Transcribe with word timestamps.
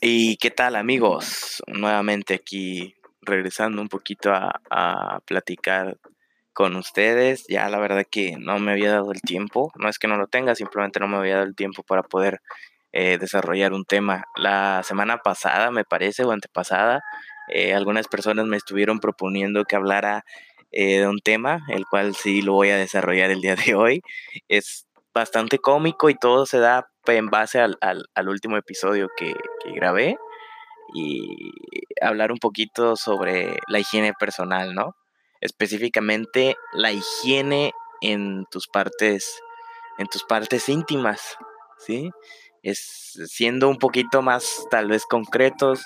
¿Y 0.00 0.36
qué 0.36 0.52
tal 0.52 0.76
amigos? 0.76 1.60
Nuevamente 1.66 2.34
aquí 2.34 2.94
regresando 3.20 3.82
un 3.82 3.88
poquito 3.88 4.32
a, 4.32 5.20
platicar 5.26 5.98
con 6.52 6.76
ustedes. 6.76 7.44
Ya 7.48 7.68
la 7.68 7.78
verdad 7.78 8.04
que 8.08 8.36
no 8.38 8.60
me 8.60 8.72
había 8.72 8.92
dado 8.92 9.10
el 9.10 9.20
tiempo, 9.20 9.72
no 9.76 9.88
es 9.88 9.98
que 9.98 10.06
no 10.06 10.16
lo 10.16 10.28
tenga, 10.28 10.54
simplemente 10.54 11.00
no 11.00 11.08
me 11.08 11.16
había 11.16 11.34
dado 11.36 11.46
el 11.46 11.56
tiempo 11.56 11.82
para 11.82 12.04
poder 12.04 12.40
eh, 12.92 13.18
desarrollar 13.18 13.72
un 13.72 13.84
tema. 13.84 14.24
La 14.36 14.82
semana 14.84 15.18
pasada, 15.18 15.72
me 15.72 15.84
parece, 15.84 16.22
o 16.24 16.30
antepasada, 16.30 17.02
eh, 17.48 17.74
algunas 17.74 18.06
personas 18.06 18.46
me 18.46 18.56
estuvieron 18.56 19.00
proponiendo 19.00 19.64
que 19.64 19.76
hablara 19.76 20.24
eh, 20.70 21.00
de 21.00 21.08
un 21.08 21.18
tema, 21.18 21.60
el 21.68 21.86
cual 21.86 22.14
sí 22.14 22.42
lo 22.42 22.52
voy 22.52 22.70
a 22.70 22.76
desarrollar 22.76 23.30
el 23.30 23.40
día 23.40 23.56
de 23.56 23.74
hoy. 23.74 24.02
Es 24.48 24.87
bastante 25.18 25.58
cómico 25.58 26.08
y 26.10 26.14
todo 26.14 26.46
se 26.46 26.58
da 26.58 26.88
en 27.06 27.28
base 27.28 27.60
al, 27.60 27.78
al, 27.80 28.28
último 28.28 28.56
episodio 28.56 29.08
que, 29.16 29.34
que, 29.64 29.72
grabé 29.72 30.16
y 30.94 31.52
hablar 32.02 32.32
un 32.32 32.38
poquito 32.38 32.96
sobre 32.96 33.58
la 33.66 33.78
higiene 33.78 34.12
personal, 34.18 34.74
¿no? 34.74 34.94
Específicamente 35.40 36.56
la 36.72 36.92
higiene 36.92 37.72
en 38.00 38.44
tus 38.50 38.66
partes, 38.68 39.40
en 39.98 40.06
tus 40.06 40.24
partes 40.24 40.68
íntimas, 40.68 41.36
¿sí? 41.78 42.10
Es 42.62 43.18
siendo 43.26 43.68
un 43.68 43.78
poquito 43.78 44.20
más 44.22 44.66
tal 44.70 44.88
vez 44.88 45.04
concretos, 45.06 45.82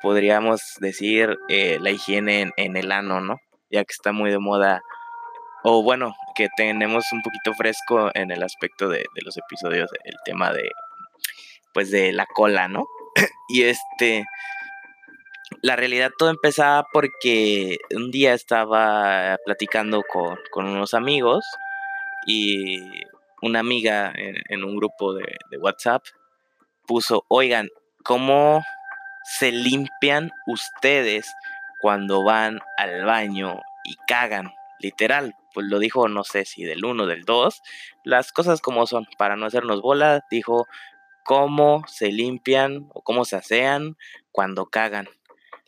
podríamos 0.00 0.60
decir 0.80 1.38
eh, 1.48 1.78
la 1.80 1.90
higiene 1.90 2.42
en, 2.42 2.52
en, 2.56 2.76
el 2.76 2.92
ano, 2.92 3.20
¿no? 3.20 3.36
Ya 3.70 3.84
que 3.84 3.92
está 3.92 4.12
muy 4.12 4.30
de 4.30 4.38
moda 4.38 4.82
o 5.64 5.82
bueno, 5.82 6.14
que 6.34 6.48
tenemos 6.56 7.04
un 7.12 7.22
poquito 7.22 7.54
fresco 7.54 8.10
en 8.14 8.30
el 8.30 8.42
aspecto 8.42 8.88
de, 8.88 9.04
los 9.24 9.36
episodios, 9.36 9.90
el 10.04 10.16
tema 10.24 10.52
de, 10.52 10.70
pues 11.72 11.90
de 11.90 12.12
la 12.12 12.26
cola, 12.26 12.68
¿no? 12.68 12.86
y 13.48 13.62
este, 13.62 14.24
la 15.62 15.76
realidad 15.76 16.10
todo 16.16 16.30
empezaba 16.30 16.86
porque 16.92 17.78
un 17.94 18.10
día 18.10 18.34
estaba 18.34 19.36
platicando 19.44 20.02
con, 20.02 20.38
con 20.50 20.66
unos 20.66 20.94
amigos 20.94 21.44
y 22.26 22.78
una 23.42 23.58
amiga 23.58 24.12
en, 24.14 24.64
un 24.64 24.76
grupo 24.76 25.14
de, 25.14 25.26
WhatsApp 25.58 26.04
puso, 26.86 27.24
oigan, 27.28 27.68
¿cómo 28.04 28.62
se 29.24 29.52
limpian 29.52 30.30
ustedes 30.46 31.30
cuando 31.80 32.24
van 32.24 32.60
al 32.78 33.04
baño 33.04 33.60
y 33.84 33.96
cagan? 34.06 34.52
Literal, 34.82 35.34
pues 35.54 35.66
lo 35.68 35.78
dijo, 35.78 36.08
no 36.08 36.24
sé 36.24 36.44
si 36.44 36.64
del 36.64 36.84
1 36.84 37.06
del 37.06 37.24
2, 37.24 37.62
las 38.04 38.32
cosas 38.32 38.60
como 38.60 38.86
son, 38.86 39.06
para 39.16 39.36
no 39.36 39.46
hacernos 39.46 39.80
bola, 39.80 40.24
dijo 40.30 40.66
cómo 41.24 41.84
se 41.86 42.10
limpian 42.10 42.88
o 42.92 43.02
cómo 43.02 43.24
se 43.24 43.36
asean 43.36 43.96
cuando 44.32 44.66
cagan. 44.66 45.08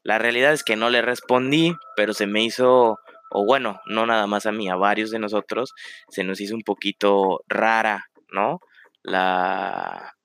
La 0.03 0.19
realidad 0.19 0.53
es 0.53 0.65
que 0.65 0.77
no 0.77 0.91
le 0.91 1.01
respondí, 1.01 1.75
pero 1.97 2.13
se 2.13 2.27
me 2.27 2.43
hizo, 2.43 2.99
o 3.31 3.45
bueno, 3.47 3.81
no 3.87 4.05
nada 4.05 4.27
más 4.27 4.47
a 4.47 4.53
mí, 4.53 4.69
a 4.69 4.77
varios 4.77 5.11
de 5.11 5.19
nosotros, 5.19 5.73
se 6.09 6.25
nos 6.25 6.41
hizo 6.41 6.55
un 6.55 6.63
poquito 6.63 7.43
rara, 7.49 8.07
¿no? 8.31 8.61
La, 9.03 10.17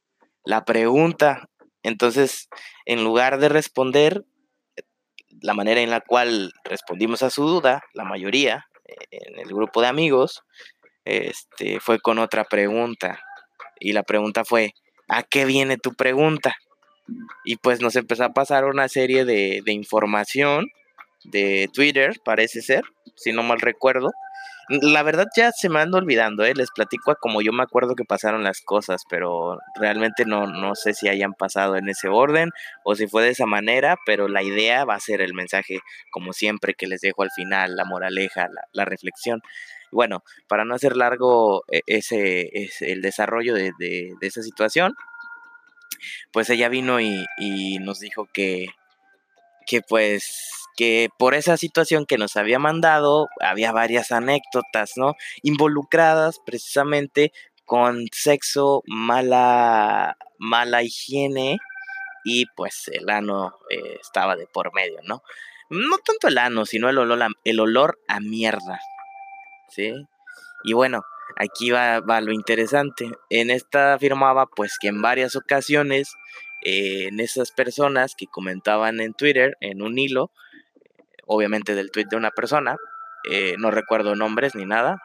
la 0.44 0.66
pregunta. 0.66 1.48
Entonces, 1.84 2.50
en 2.86 3.03
lugar 3.03 3.40
de 3.40 3.50
responder, 3.50 4.26
la 5.42 5.53
manera 5.53 5.81
en 5.81 5.92
la 5.92 6.02
cual 6.02 6.52
respondimos 6.64 7.24
a 7.24 7.30
su 7.30 7.48
duda, 7.48 7.84
la 7.94 8.03
mayoría, 8.03 8.69
en 9.12 9.40
el 9.40 9.48
grupo 9.48 9.82
de 9.82 9.88
amigos, 9.88 10.44
este, 11.06 11.80
fue 11.80 12.00
con 12.00 12.20
otra 12.20 12.44
pregunta. 12.44 13.20
Y 13.80 13.94
la 13.94 14.04
pregunta 14.04 14.46
fue, 14.46 14.73
¿a 15.08 15.23
qué 15.23 15.46
viene 15.46 15.78
tu 15.78 15.94
pregunta? 15.94 16.56
Y 17.44 17.58
pues 17.58 17.81
nos 17.81 17.96
empezó 17.96 18.26
a 18.26 18.34
pasar 18.34 18.66
una 18.66 18.88
serie 18.88 19.26
de, 19.26 19.62
de 19.66 19.72
información 19.73 20.68
de 21.23 21.70
Twitter, 21.73 22.14
parece 22.23 22.62
ser, 22.62 22.84
si 23.16 23.31
no 23.31 23.44
mal 23.44 23.59
recuerdo. 23.59 24.12
La 24.70 25.02
verdad 25.02 25.25
ya 25.35 25.52
se 25.52 25.68
me 25.68 25.80
anda 25.80 25.97
olvidando, 25.97 26.46
¿eh? 26.46 26.53
les 26.53 26.69
platico 26.69 27.16
como 27.19 27.41
yo 27.41 27.52
me 27.52 27.63
acuerdo 27.63 27.96
que 27.96 28.06
pasaron 28.06 28.44
las 28.44 28.62
cosas, 28.62 29.02
pero 29.09 29.57
realmente 29.74 30.25
no, 30.25 30.46
no 30.46 30.75
sé 30.75 30.94
si 30.94 31.09
hayan 31.09 31.34
pasado 31.34 31.75
en 31.75 31.90
ese 31.90 32.07
orden 32.07 32.52
o 32.84 32.94
si 32.94 33.07
fue 33.07 33.24
de 33.24 33.30
esa 33.30 33.47
manera, 33.47 33.97
pero 34.06 34.28
la 34.28 34.44
idea 34.44 34.85
va 34.85 34.94
a 34.94 35.00
ser 35.00 35.22
el 35.22 35.34
mensaje, 35.34 35.80
como 36.12 36.34
siempre, 36.34 36.75
que 36.75 36.85
les 36.85 37.02
dejo 37.02 37.24
al 37.24 37.31
final, 37.31 37.75
la 37.75 37.84
moraleja, 37.84 38.47
la, 38.72 38.85
reflexión. 38.85 39.41
Bueno, 39.91 40.24
para 40.47 40.66
no 40.66 40.75
hacer 40.75 40.96
largo 40.96 41.63
e, 41.72 41.81
ese, 41.88 42.51
ese 42.53 42.91
el 42.91 43.01
desarrollo 43.01 43.56
de, 43.56 43.72
de, 43.80 44.13
de 44.22 44.28
esa 44.28 44.44
situación, 44.44 44.94
pues 46.31 46.47
ella 46.51 46.69
vino 46.69 47.00
y, 47.00 47.25
y 47.40 47.80
nos 47.80 48.00
dijo 48.00 48.30
que, 48.31 48.68
que 49.66 49.81
pues 49.81 50.59
que 50.79 51.09
por 51.17 51.35
esa 51.35 51.57
situación 51.57 52.06
que 52.06 52.17
nos 52.17 52.38
había 52.38 52.57
mandado 52.57 53.28
había 53.41 53.73
varias 53.73 54.13
anécdotas, 54.13 54.94
¿no? 54.95 55.16
Involucradas 55.41 56.40
precisamente 56.45 57.34
con 57.66 58.06
sexo, 58.13 58.81
mala, 58.88 60.16
mala 60.38 60.81
higiene 60.81 61.57
y 62.23 62.45
pues 62.56 62.89
el 62.94 63.09
ano 63.09 63.57
eh, 63.69 63.97
estaba 64.00 64.38
de 64.38 64.47
por 64.47 64.73
medio, 64.73 65.00
¿no? 65.03 65.22
No 65.69 65.97
tanto 65.97 66.29
el 66.29 66.38
ano, 66.38 66.66
sino 66.66 66.89
el 66.89 66.97
olor 66.97 67.23
a, 67.23 67.28
el 67.44 67.59
olor 67.59 68.00
a 68.07 68.22
mierda, 68.22 68.79
¿sí? 69.68 69.91
Y 70.63 70.72
bueno, 70.72 71.03
aquí 71.35 71.72
va, 71.72 72.00
lo 72.22 72.31
interesante. 72.31 73.12
En 73.29 73.50
esta 73.50 73.95
afirmaba 73.95 74.45
pues 74.45 74.78
que 74.79 74.88
en 74.88 75.01
varias 75.01 75.35
ocasiones 75.35 76.16
eh, 76.63 77.07
en 77.09 77.19
esas 77.19 77.51
personas 77.51 78.16
que 78.16 78.28
comentaban 78.28 79.01
en 79.01 79.13
Twitter, 79.13 79.57
en 79.59 79.81
un 79.81 80.00
hilo, 80.00 80.31
obviamente 81.29 81.75
del 81.75 81.91
tweet 81.91 82.07
de 82.09 82.17
una 82.17 82.31
persona, 82.31 82.75
eh, 83.29 83.56
no 83.59 83.72
recuerdo 83.72 84.16
nombres 84.16 84.56
ni 84.56 84.66
nada, 84.66 84.97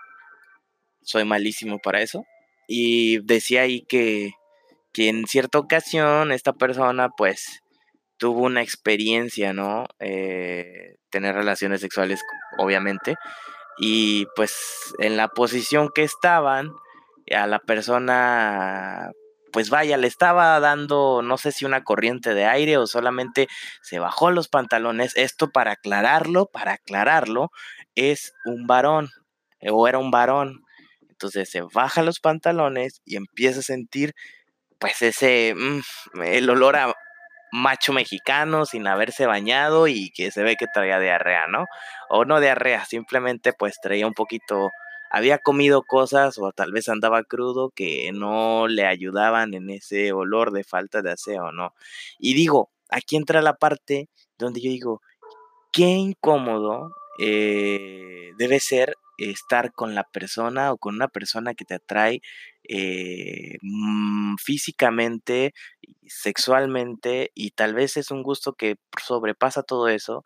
soy 1.02 1.24
malísimo 1.24 1.78
para 1.78 2.00
eso, 2.00 2.24
y 2.66 3.18
decía 3.24 3.62
ahí 3.62 3.84
que, 3.86 4.32
que 4.92 5.08
en 5.08 5.26
cierta 5.26 5.58
ocasión 5.58 6.32
esta 6.32 6.54
persona 6.54 7.10
pues 7.10 7.60
tuvo 8.16 8.44
una 8.44 8.62
experiencia, 8.62 9.52
¿no? 9.52 9.86
Eh, 9.98 10.96
tener 11.10 11.34
relaciones 11.34 11.82
sexuales, 11.82 12.20
obviamente, 12.56 13.16
y 13.76 14.26
pues 14.34 14.94
en 15.00 15.18
la 15.18 15.28
posición 15.28 15.90
que 15.94 16.04
estaban, 16.04 16.72
a 17.34 17.46
la 17.46 17.58
persona 17.58 19.10
pues 19.54 19.70
vaya, 19.70 19.96
le 19.96 20.08
estaba 20.08 20.58
dando, 20.58 21.22
no 21.22 21.38
sé 21.38 21.52
si 21.52 21.64
una 21.64 21.84
corriente 21.84 22.34
de 22.34 22.44
aire 22.44 22.76
o 22.76 22.88
solamente 22.88 23.46
se 23.82 24.00
bajó 24.00 24.32
los 24.32 24.48
pantalones. 24.48 25.16
Esto 25.16 25.50
para 25.50 25.70
aclararlo, 25.70 26.46
para 26.46 26.72
aclararlo, 26.72 27.52
es 27.94 28.34
un 28.46 28.66
varón 28.66 29.10
o 29.62 29.86
era 29.86 29.98
un 29.98 30.10
varón. 30.10 30.64
Entonces 31.08 31.48
se 31.50 31.60
baja 31.72 32.02
los 32.02 32.18
pantalones 32.18 33.00
y 33.04 33.14
empieza 33.14 33.60
a 33.60 33.62
sentir 33.62 34.12
pues 34.80 35.00
ese, 35.02 35.54
mmm, 35.56 35.80
el 36.24 36.50
olor 36.50 36.74
a 36.74 36.92
macho 37.52 37.92
mexicano 37.92 38.66
sin 38.66 38.88
haberse 38.88 39.26
bañado 39.26 39.86
y 39.86 40.10
que 40.10 40.32
se 40.32 40.42
ve 40.42 40.56
que 40.56 40.66
traía 40.74 40.98
diarrea, 40.98 41.46
¿no? 41.46 41.66
O 42.08 42.24
no 42.24 42.40
diarrea, 42.40 42.84
simplemente 42.86 43.52
pues 43.52 43.78
traía 43.80 44.08
un 44.08 44.14
poquito 44.14 44.70
había 45.14 45.38
comido 45.38 45.82
cosas 45.82 46.38
o 46.38 46.50
tal 46.52 46.72
vez 46.72 46.88
andaba 46.88 47.22
crudo 47.22 47.70
que 47.70 48.10
no 48.12 48.66
le 48.66 48.84
ayudaban 48.84 49.54
en 49.54 49.70
ese 49.70 50.12
olor 50.12 50.50
de 50.52 50.64
falta 50.64 51.02
de 51.02 51.12
aseo, 51.12 51.52
¿no? 51.52 51.72
Y 52.18 52.34
digo, 52.34 52.70
aquí 52.90 53.14
entra 53.16 53.40
la 53.40 53.54
parte 53.54 54.08
donde 54.38 54.60
yo 54.60 54.70
digo, 54.70 55.00
qué 55.72 55.84
incómodo 55.86 56.90
eh, 57.20 58.32
debe 58.38 58.60
ser 58.60 58.96
estar 59.18 59.72
con 59.72 59.94
la 59.94 60.04
persona 60.04 60.72
o 60.72 60.78
con 60.78 60.96
una 60.96 61.08
persona 61.08 61.54
que 61.54 61.64
te 61.64 61.74
atrae 61.74 62.20
eh, 62.68 63.58
mmm, 63.62 64.34
físicamente, 64.42 65.54
sexualmente 66.06 67.30
y 67.34 67.52
tal 67.52 67.74
vez 67.74 67.96
es 67.96 68.10
un 68.10 68.22
gusto 68.24 68.54
que 68.54 68.76
sobrepasa 69.04 69.62
todo 69.62 69.88
eso 69.88 70.24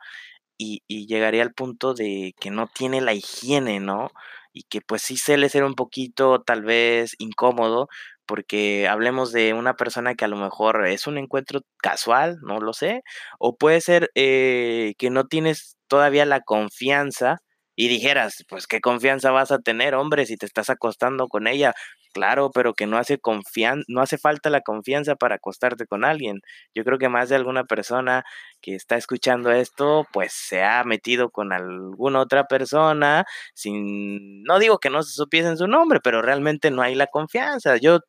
y, 0.59 0.83
y 0.89 1.07
llegaría 1.07 1.43
al 1.43 1.55
punto 1.55 1.95
de 1.95 2.35
que 2.41 2.51
no 2.51 2.69
tiene 2.69 3.01
la 3.01 3.15
higiene, 3.15 3.81
¿no? 3.81 4.11
Y 4.59 4.65
que 4.65 4.81
pues 4.81 5.03
sí 5.03 5.17
suele 5.17 5.49
ser 5.49 5.65
un 5.65 5.75
poquito 5.75 6.41
tal 6.43 6.63
vez 6.65 7.15
incómodo 7.19 7.89
porque 8.27 8.89
hablemos 8.89 9.33
de 9.33 9.55
una 9.55 9.75
persona 9.75 10.15
que 10.15 10.25
a 10.25 10.29
lo 10.29 10.37
mejor 10.37 10.87
es 10.87 11.07
un 11.07 11.17
encuentro 11.19 11.61
casual, 11.79 12.37
no 12.43 12.61
lo 12.61 12.73
sé, 12.75 13.03
o 13.39 13.57
puede 13.57 13.81
ser 13.81 14.11
eh, 14.15 14.95
que 14.99 15.11
no 15.11 15.27
tienes 15.27 15.77
todavía 15.89 16.27
la 16.27 16.41
confianza 16.43 17.39
y 17.77 17.89
dijeras, 17.89 18.45
pues 18.49 18.67
qué 18.67 18.81
confianza 18.81 19.31
vas 19.31 19.53
a 19.53 19.61
tener, 19.61 19.95
hombre, 19.95 20.27
si 20.27 20.37
te 20.37 20.47
estás 20.47 20.69
acostando 20.71 21.29
con 21.29 21.47
ella. 21.47 21.75
Claro, 22.19 22.51
pero 22.53 22.75
que 22.75 22.87
no 22.87 22.99
hace 22.99 23.19
confian 23.19 23.85
no 23.87 24.01
hace 24.03 24.19
falta 24.19 24.51
la 24.51 24.61
confianza 24.61 25.15
para 25.15 25.37
acostarte 25.37 25.87
con 25.87 26.05
alguien. 26.05 26.41
Yo 26.75 26.85
creo 26.85 26.99
que 26.99 27.09
más 27.09 27.29
de 27.29 27.37
alguna 27.37 27.65
persona 27.65 28.25
que 28.61 28.75
está 28.75 28.97
escuchando 28.97 29.53
esto, 29.53 30.05
pues 30.13 30.33
se 30.33 30.65
ha 30.65 30.83
metido 30.85 31.31
con 31.31 31.53
alguna 31.53 32.21
otra 32.21 32.45
persona 32.45 33.25
sin, 33.55 34.43
no 34.43 34.59
digo 34.59 34.79
que 34.79 34.91
no 34.91 35.03
se 35.05 35.13
supiesen 35.13 35.57
su 35.57 35.69
nombre, 35.69 36.01
pero 36.03 36.21
realmente 36.23 36.71
no 36.73 36.83
hay 36.83 36.97
la 36.97 37.07
confianza. 37.07 37.77
Yo, 37.77 38.01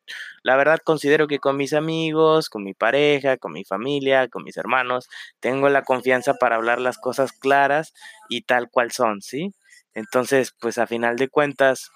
la 0.42 0.56
verdad, 0.56 0.78
considero 0.82 1.28
que 1.28 1.38
con 1.38 1.56
mis 1.56 1.72
amigos, 1.72 2.48
con 2.48 2.64
mi 2.64 2.74
pareja, 2.74 3.36
con 3.36 3.52
mi 3.52 3.64
familia, 3.64 4.28
con 4.28 4.42
mis 4.42 4.56
hermanos, 4.56 5.08
tengo 5.38 5.68
la 5.68 5.82
confianza 5.82 6.34
para 6.34 6.56
hablar 6.56 6.80
las 6.80 6.98
cosas 6.98 7.32
claras 7.32 7.94
y 8.28 8.42
tal 8.42 8.70
cual 8.70 8.90
son, 8.90 9.22
¿sí? 9.22 9.54
Entonces, 9.94 10.52
pues 10.60 10.78
a 10.78 10.86
final 10.86 11.16
de 11.16 11.28
cuentas, 11.28 11.90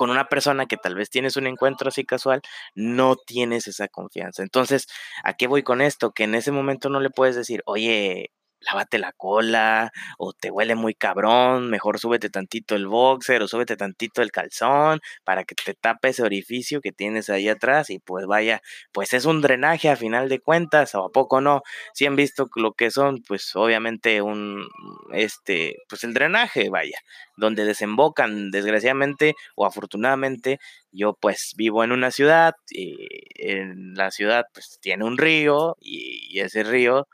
con 0.00 0.08
una 0.08 0.30
persona 0.30 0.64
que 0.64 0.78
tal 0.78 0.94
vez 0.94 1.10
tienes 1.10 1.36
un 1.36 1.46
encuentro 1.46 1.88
así 1.88 2.06
casual, 2.06 2.40
no 2.74 3.16
tienes 3.16 3.68
esa 3.68 3.86
confianza. 3.86 4.42
Entonces, 4.42 4.86
¿a 5.24 5.34
qué 5.34 5.46
voy 5.46 5.62
con 5.62 5.82
esto? 5.82 6.12
Que 6.12 6.24
en 6.24 6.34
ese 6.34 6.52
momento 6.52 6.88
no 6.88 7.00
le 7.00 7.10
puedes 7.10 7.36
decir, 7.36 7.60
oye, 7.66 8.30
lávate 8.60 8.98
la 8.98 9.12
cola 9.12 9.92
o 10.18 10.32
te 10.32 10.50
huele 10.50 10.74
muy 10.74 10.94
cabrón, 10.94 11.70
mejor 11.70 11.98
súbete 11.98 12.30
tantito 12.30 12.74
el 12.76 12.86
boxer 12.86 13.42
o 13.42 13.48
súbete 13.48 13.76
tantito 13.76 14.22
el 14.22 14.30
calzón 14.30 15.00
para 15.24 15.44
que 15.44 15.54
te 15.54 15.74
tape 15.74 16.08
ese 16.08 16.22
orificio 16.22 16.80
que 16.80 16.92
tienes 16.92 17.30
ahí 17.30 17.48
atrás 17.48 17.90
y 17.90 17.98
pues 17.98 18.26
vaya, 18.26 18.60
pues 18.92 19.14
es 19.14 19.24
un 19.24 19.40
drenaje 19.40 19.88
a 19.88 19.96
final 19.96 20.28
de 20.28 20.40
cuentas 20.40 20.94
o 20.94 21.04
a 21.04 21.10
poco 21.10 21.40
no. 21.40 21.62
Si 21.94 22.06
han 22.06 22.16
visto 22.16 22.48
lo 22.56 22.72
que 22.72 22.90
son, 22.90 23.22
pues 23.26 23.54
obviamente 23.56 24.22
un, 24.22 24.66
este, 25.12 25.76
pues 25.88 26.04
el 26.04 26.14
drenaje, 26.14 26.68
vaya, 26.70 26.98
donde 27.36 27.64
desembocan 27.64 28.50
desgraciadamente 28.50 29.34
o 29.56 29.66
afortunadamente 29.66 30.58
yo 30.92 31.14
pues 31.14 31.54
vivo 31.56 31.84
en 31.84 31.92
una 31.92 32.10
ciudad 32.10 32.54
y 32.68 32.96
en 33.36 33.94
la 33.94 34.10
ciudad 34.10 34.44
pues 34.52 34.78
tiene 34.80 35.04
un 35.04 35.18
río 35.18 35.76
y 35.80 36.40
ese 36.40 36.62
río 36.64 37.06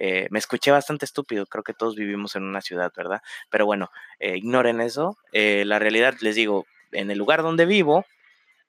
eh, 0.00 0.28
me 0.30 0.38
escuché 0.38 0.70
bastante 0.70 1.04
estúpido, 1.04 1.46
creo 1.46 1.64
que 1.64 1.74
todos 1.74 1.96
vivimos 1.96 2.36
en 2.36 2.44
una 2.44 2.60
ciudad, 2.60 2.92
¿verdad? 2.96 3.20
Pero 3.50 3.66
bueno, 3.66 3.90
eh, 4.20 4.36
ignoren 4.36 4.80
eso. 4.80 5.16
Eh, 5.32 5.64
la 5.66 5.78
realidad, 5.80 6.14
les 6.20 6.36
digo, 6.36 6.66
en 6.92 7.10
el 7.10 7.18
lugar 7.18 7.42
donde 7.42 7.66
vivo 7.66 8.04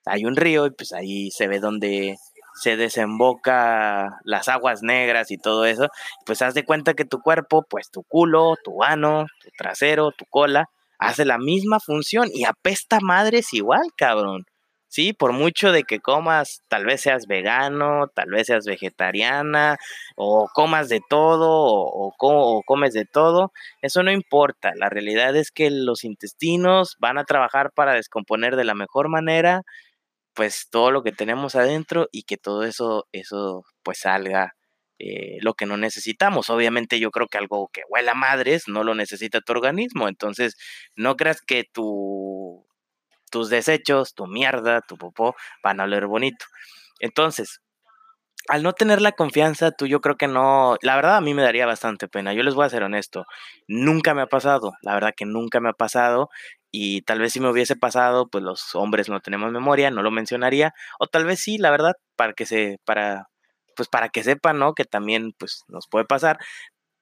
hay 0.05 0.25
un 0.25 0.35
río 0.35 0.65
y 0.65 0.71
pues 0.71 0.91
ahí 0.93 1.29
se 1.31 1.47
ve 1.47 1.59
donde 1.59 2.17
se 2.55 2.77
desemboca 2.77 4.19
las 4.23 4.47
aguas 4.47 4.81
negras 4.81 5.29
y 5.31 5.37
todo 5.37 5.65
eso. 5.65 5.87
Pues 6.25 6.41
haz 6.41 6.53
de 6.55 6.65
cuenta 6.65 6.95
que 6.95 7.05
tu 7.05 7.21
cuerpo, 7.21 7.63
pues 7.69 7.91
tu 7.91 8.03
culo, 8.03 8.55
tu 8.63 8.83
ano, 8.83 9.25
tu 9.41 9.49
trasero, 9.57 10.11
tu 10.11 10.25
cola, 10.25 10.69
hace 10.97 11.25
la 11.25 11.37
misma 11.37 11.79
función 11.79 12.29
y 12.33 12.45
apesta 12.45 12.99
madres 13.01 13.53
igual, 13.53 13.83
cabrón. 13.95 14.45
Sí, 14.91 15.13
por 15.13 15.33
mucho 15.33 15.71
de 15.71 15.83
que 15.83 15.99
comas, 15.99 16.63
tal 16.67 16.83
vez 16.85 17.01
seas 17.01 17.27
vegano, 17.27 18.07
tal 18.15 18.31
vez 18.31 18.47
seas 18.47 18.65
vegetariana, 18.65 19.77
o 20.15 20.49
comas 20.51 20.89
de 20.89 20.99
todo, 21.07 21.47
o, 21.47 22.11
comes 22.65 22.93
de 22.93 23.05
todo, 23.05 23.51
eso 23.83 24.01
no 24.01 24.11
importa. 24.11 24.71
La 24.75 24.89
realidad 24.89 25.35
es 25.35 25.51
que 25.51 25.69
los 25.69 26.03
intestinos 26.03 26.95
van 26.99 27.19
a 27.19 27.25
trabajar 27.25 27.71
para 27.71 27.93
descomponer 27.93 28.55
de 28.55 28.63
la 28.63 28.73
mejor 28.73 29.09
manera, 29.09 29.61
pues 30.33 30.67
todo 30.71 30.91
lo 30.91 31.03
que 31.03 31.11
tenemos 31.11 31.55
adentro 31.55 32.07
y 32.11 32.23
que 32.23 32.37
todo 32.37 32.63
eso, 32.63 33.07
eso 33.11 33.65
pues 33.83 33.99
salga 33.99 34.55
eh, 34.99 35.37
lo 35.41 35.53
que 35.55 35.65
no 35.67 35.77
necesitamos. 35.77 36.49
Obviamente 36.49 36.99
yo 36.99 37.11
creo 37.11 37.27
que 37.27 37.37
algo 37.37 37.69
que 37.73 37.83
huela 37.89 38.15
madres 38.15 38.67
no 38.67 38.83
lo 38.83 38.95
necesita 38.95 39.41
tu 39.41 39.53
organismo, 39.53 40.07
entonces 40.09 40.57
no 40.95 41.15
creas 41.15 41.41
que 41.41 41.65
tu 41.71 42.68
tus 43.29 43.49
desechos, 43.49 44.13
tu 44.15 44.27
mierda, 44.27 44.81
tu 44.81 44.97
popó, 44.97 45.35
van 45.63 45.79
a 45.79 45.83
oler 45.83 46.07
bonito. 46.07 46.45
Entonces, 46.99 47.61
al 48.47 48.63
no 48.63 48.73
tener 48.73 49.01
la 49.01 49.11
confianza, 49.11 49.71
tú 49.71 49.85
yo 49.85 50.01
creo 50.01 50.17
que 50.17 50.27
no, 50.27 50.77
la 50.81 50.95
verdad 50.95 51.17
a 51.17 51.21
mí 51.21 51.33
me 51.33 51.43
daría 51.43 51.65
bastante 51.65 52.07
pena, 52.07 52.33
yo 52.33 52.43
les 52.43 52.55
voy 52.55 52.65
a 52.65 52.69
ser 52.69 52.83
honesto, 52.83 53.25
nunca 53.67 54.13
me 54.13 54.23
ha 54.23 54.27
pasado, 54.27 54.73
la 54.81 54.93
verdad 54.95 55.13
que 55.15 55.25
nunca 55.25 55.59
me 55.59 55.69
ha 55.69 55.73
pasado 55.73 56.29
y 56.71 57.01
tal 57.03 57.19
vez 57.19 57.33
si 57.33 57.39
me 57.39 57.49
hubiese 57.49 57.75
pasado, 57.75 58.27
pues 58.27 58.43
los 58.43 58.75
hombres 58.75 59.09
no 59.09 59.19
tenemos 59.19 59.51
memoria, 59.51 59.91
no 59.91 60.01
lo 60.01 60.11
mencionaría, 60.11 60.73
o 60.99 61.07
tal 61.07 61.25
vez 61.25 61.39
sí, 61.41 61.57
la 61.57 61.71
verdad, 61.71 61.93
para 62.15 62.33
que 62.33 62.45
se, 62.45 62.79
para, 62.85 63.27
pues 63.75 63.87
para 63.89 64.09
que 64.09 64.23
sepan, 64.23 64.59
¿no? 64.59 64.73
Que 64.73 64.85
también, 64.85 65.33
pues 65.37 65.63
nos 65.67 65.87
puede 65.87 66.05
pasar, 66.05 66.39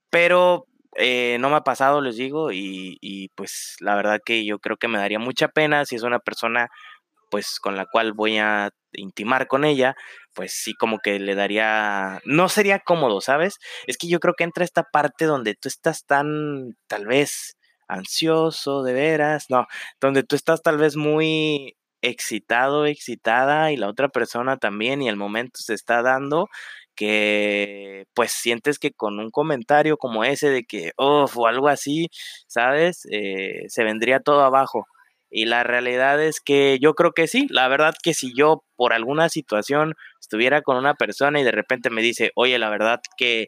pero 0.09 0.65
eh, 0.97 1.37
no 1.39 1.49
me 1.49 1.57
ha 1.57 1.61
pasado, 1.61 2.01
les 2.01 2.17
digo, 2.17 2.51
y, 2.51 3.29
pues 3.35 3.75
la 3.79 3.95
verdad 3.95 4.19
que 4.25 4.45
yo 4.45 4.59
creo 4.59 4.77
que 4.77 4.87
me 4.87 4.97
daría 4.97 5.19
mucha 5.19 5.47
pena 5.49 5.85
si 5.85 5.95
es 5.95 6.03
una 6.03 6.19
persona 6.19 6.69
pues 7.31 7.59
con 7.59 7.75
la 7.77 7.85
cual 7.85 8.13
voy 8.13 8.37
a 8.39 8.71
intimar 8.93 9.47
con 9.47 9.65
ella, 9.65 9.95
pues 10.33 10.53
sí 10.53 10.73
como 10.75 10.99
que 10.99 11.19
le 11.19 11.35
daría, 11.35 12.21
no 12.25 12.49
sería 12.49 12.79
cómodo, 12.79 13.21
¿sabes? 13.21 13.57
Es 13.87 13.97
que 13.97 14.07
yo 14.07 14.19
creo 14.19 14.33
que 14.35 14.45
entra 14.45 14.63
esta 14.65 14.83
parte 14.83 15.25
donde 15.25 15.55
tú 15.55 15.67
estás 15.69 16.05
tan, 16.05 16.77
tal 16.87 17.05
vez, 17.07 17.57
ansioso, 17.87 18.83
de 18.83 18.93
veras, 18.93 19.45
no, 19.49 19.67
donde 20.01 20.23
tú 20.23 20.35
estás 20.35 20.61
tal 20.61 20.77
vez 20.77 20.95
muy 20.95 21.75
excitado, 22.01 22.85
excitada 22.85 23.71
y 23.71 23.77
la 23.77 23.87
otra 23.89 24.09
persona 24.09 24.57
también 24.57 25.01
y 25.01 25.09
el 25.09 25.17
momento 25.17 25.59
se 25.61 25.73
está 25.73 26.01
dando 26.03 26.47
que 26.97 28.05
pues 28.13 28.31
sientes 28.31 28.79
que 28.79 28.91
con 28.91 29.19
un 29.19 29.31
comentario 29.31 29.97
como 29.97 30.25
ese 30.25 30.49
de 30.49 30.65
que, 30.65 30.91
oh, 30.97 31.27
o 31.33 31.47
algo 31.47 31.69
así, 31.69 32.09
¿sabes? 32.47 33.07
Eh, 33.11 33.65
se 33.69 33.83
vendría 33.85 34.19
todo 34.19 34.41
abajo. 34.43 34.85
Y 35.29 35.45
la 35.45 35.63
realidad 35.63 36.23
es 36.23 36.39
que 36.41 36.79
yo 36.81 36.93
creo 36.93 37.11
que 37.13 37.27
sí, 37.27 37.47
la 37.49 37.67
verdad 37.67 37.93
que 38.01 38.13
si 38.13 38.33
yo 38.35 38.63
por 38.75 38.93
alguna 38.93 39.29
situación 39.29 39.93
estuviera 40.21 40.61
con 40.61 40.77
una 40.77 40.95
persona 40.95 41.39
y 41.39 41.43
de 41.43 41.51
repente 41.51 41.89
me 41.89 42.01
dice, 42.01 42.31
oye, 42.35 42.57
la 42.59 42.69
verdad 42.69 43.01
que 43.17 43.47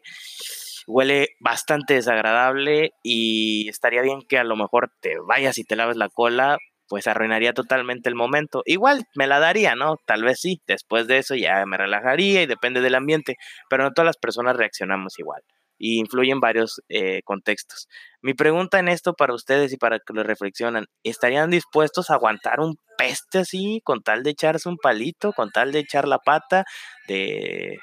huele 0.86 1.28
bastante 1.40 1.94
desagradable 1.94 2.92
y 3.02 3.68
estaría 3.68 4.02
bien 4.02 4.20
que 4.28 4.38
a 4.38 4.44
lo 4.44 4.56
mejor 4.56 4.92
te 5.00 5.16
vayas 5.26 5.58
y 5.58 5.64
te 5.64 5.76
laves 5.76 5.96
la 5.96 6.08
cola, 6.08 6.58
pues 6.90 7.06
arruinaría 7.06 7.52
totalmente 7.52 8.08
el 8.08 8.16
momento. 8.16 8.62
Igual 8.66 9.04
me 9.14 9.28
la 9.28 9.38
daría, 9.38 9.76
¿no? 9.76 9.94
Tal 10.06 10.24
vez 10.24 10.40
sí, 10.40 10.60
después 10.66 11.06
de 11.06 11.18
eso 11.18 11.36
ya 11.36 11.64
me 11.64 11.76
relajaría 11.76 12.42
y 12.42 12.46
depende 12.46 12.80
del 12.80 12.96
ambiente, 12.96 13.36
pero 13.70 13.84
no 13.84 13.92
todas 13.92 14.06
las 14.06 14.16
personas 14.16 14.56
reaccionamos 14.56 15.16
igual 15.20 15.40
y 15.78 16.00
influyen 16.00 16.40
varios 16.40 16.82
eh, 16.88 17.22
contextos. 17.22 17.88
Mi 18.22 18.34
pregunta 18.34 18.80
en 18.80 18.88
esto 18.88 19.14
para 19.14 19.34
ustedes 19.34 19.72
y 19.72 19.76
para 19.76 20.00
que 20.00 20.12
lo 20.12 20.24
reflexionan, 20.24 20.86
¿estarían 21.04 21.48
dispuestos 21.48 22.10
a 22.10 22.14
aguantar 22.14 22.58
un 22.58 22.76
peste 22.98 23.38
así 23.38 23.80
con 23.84 24.02
tal 24.02 24.24
de 24.24 24.30
echarse 24.30 24.68
un 24.68 24.76
palito, 24.76 25.32
con 25.32 25.50
tal 25.50 25.70
de 25.70 25.78
echar 25.78 26.08
la 26.08 26.18
pata, 26.18 26.64
de 27.06 27.78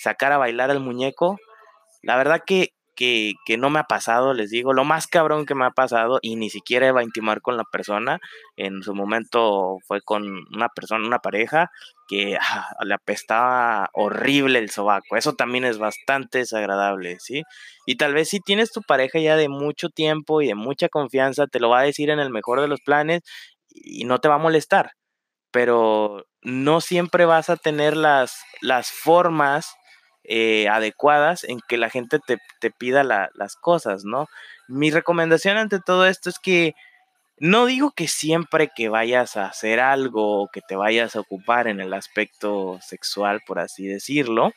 sacar 0.00 0.32
a 0.32 0.38
bailar 0.38 0.72
al 0.72 0.80
muñeco? 0.80 1.38
La 2.02 2.16
verdad 2.16 2.42
que 2.44 2.70
que, 2.98 3.56
no 3.56 3.70
me 3.70 3.78
ha 3.78 3.84
pasado, 3.84 4.34
les 4.34 4.50
digo, 4.50 4.72
lo 4.72 4.84
más 4.84 5.06
cabrón 5.06 5.46
que 5.46 5.54
me 5.54 5.64
ha 5.64 5.70
pasado 5.70 6.18
y 6.20 6.34
ni 6.34 6.50
siquiera 6.50 6.88
iba 6.88 7.00
a 7.00 7.04
intimar 7.04 7.40
con 7.40 7.56
la 7.56 7.62
persona, 7.62 8.18
en 8.56 8.82
su 8.82 8.92
momento 8.92 9.78
fue 9.86 10.00
con 10.02 10.24
una 10.52 10.68
persona, 10.68 11.06
una 11.06 11.20
pareja, 11.20 11.70
que 12.08 12.36
ah, 12.40 12.68
le 12.84 12.94
apestaba 12.94 13.88
horrible 13.92 14.58
el 14.58 14.70
sobaco, 14.70 15.16
eso 15.16 15.34
también 15.34 15.64
es 15.64 15.78
bastante 15.78 16.38
desagradable, 16.38 17.18
¿sí? 17.20 17.44
Y 17.86 17.96
tal 17.96 18.14
vez 18.14 18.30
si 18.30 18.40
tienes 18.40 18.72
tu 18.72 18.82
pareja 18.82 19.20
ya 19.20 19.36
de 19.36 19.48
mucho 19.48 19.90
tiempo 19.90 20.42
y 20.42 20.48
de 20.48 20.56
mucha 20.56 20.88
confianza, 20.88 21.46
te 21.46 21.60
lo 21.60 21.68
va 21.68 21.80
a 21.80 21.84
decir 21.84 22.10
en 22.10 22.18
el 22.18 22.30
mejor 22.30 22.60
de 22.60 22.68
los 22.68 22.80
planes 22.80 23.22
y 23.70 24.04
no 24.06 24.18
te 24.18 24.28
va 24.28 24.36
a 24.36 24.38
molestar, 24.38 24.92
pero 25.52 26.24
no 26.42 26.80
siempre 26.80 27.26
vas 27.26 27.48
a 27.48 27.56
tener 27.56 27.96
las, 27.96 28.40
las 28.60 28.90
formas 28.90 29.77
eh, 30.30 30.68
adecuadas 30.68 31.44
en 31.44 31.60
que 31.66 31.78
la 31.78 31.88
gente 31.88 32.18
te, 32.18 32.70
pida 32.70 33.02
las 33.02 33.56
cosas, 33.56 34.04
¿no? 34.04 34.26
Mi 34.68 34.90
recomendación 34.90 35.56
ante 35.56 35.80
todo 35.80 36.06
esto 36.06 36.28
es 36.28 36.38
que 36.38 36.74
no 37.38 37.64
digo 37.64 37.92
que 37.92 38.08
siempre 38.08 38.70
que 38.74 38.90
vayas 38.90 39.38
a 39.38 39.46
hacer 39.46 39.80
algo 39.80 40.42
o 40.42 40.48
que 40.48 40.60
te 40.60 40.76
vayas 40.76 41.16
a 41.16 41.20
ocupar 41.20 41.66
en 41.66 41.80
el 41.80 41.94
aspecto 41.94 42.78
sexual, 42.82 43.40
por 43.46 43.58
así 43.58 43.86
decirlo, 43.86 44.52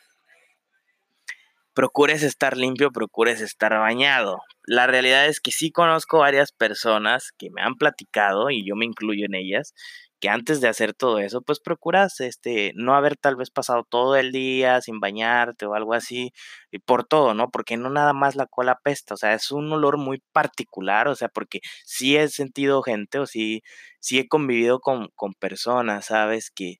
procures 1.72 2.22
estar 2.22 2.56
limpio, 2.56 2.90
procures 2.90 3.40
estar 3.40 3.72
bañado. 3.78 4.42
La 4.66 4.86
realidad 4.86 5.26
es 5.26 5.40
que 5.40 5.52
sí 5.52 5.70
conozco 5.70 6.18
varias 6.18 6.52
personas 6.52 7.32
que 7.38 7.48
me 7.50 7.62
han 7.62 7.76
platicado, 7.76 8.50
y 8.50 8.66
yo 8.66 8.76
me 8.76 8.84
incluyo 8.84 9.24
en 9.24 9.36
ellas, 9.36 9.74
que 10.22 10.30
antes 10.30 10.60
de 10.62 10.68
hacer 10.68 10.94
todo 10.94 11.18
eso, 11.18 11.42
pues 11.42 11.60
procuras 11.60 12.20
este, 12.20 12.72
no 12.76 12.94
haber 12.94 13.16
tal 13.16 13.36
vez 13.36 13.50
pasado 13.50 13.84
todo 13.84 14.16
el 14.16 14.32
día 14.32 14.80
sin 14.80 15.00
bañarte 15.00 15.66
o 15.66 15.74
algo 15.74 15.94
así, 15.94 16.32
y 16.70 16.78
por 16.78 17.04
todo, 17.04 17.34
¿no? 17.34 17.50
Porque 17.50 17.76
no 17.76 17.90
nada 17.90 18.12
más 18.14 18.36
la 18.36 18.46
cola 18.46 18.78
pesta, 18.84 19.14
o 19.14 19.16
sea, 19.16 19.34
es 19.34 19.50
un 19.50 19.72
olor 19.72 19.98
muy 19.98 20.22
particular, 20.32 21.08
o 21.08 21.16
sea, 21.16 21.28
porque 21.28 21.60
sí 21.84 22.16
he 22.16 22.28
sentido 22.28 22.82
gente 22.84 23.18
o 23.18 23.26
sí, 23.26 23.62
sí 24.00 24.20
he 24.20 24.28
convivido 24.28 24.80
con, 24.80 25.08
con 25.16 25.34
personas, 25.34 26.06
¿sabes? 26.06 26.50
Que, 26.52 26.76